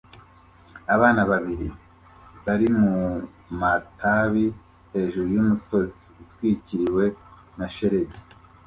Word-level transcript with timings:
Abana 0.95 1.21
babiri 1.31 1.67
bari 2.45 2.67
mumatabi 2.79 4.45
hejuru 4.93 5.27
yumusozi 5.35 6.01
utwikiriwe 6.21 7.05
na 7.57 7.67
shelegi 7.75 8.19